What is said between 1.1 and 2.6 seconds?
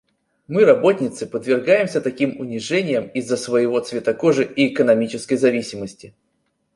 подвергаемся таким